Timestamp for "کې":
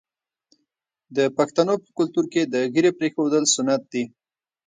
2.33-2.41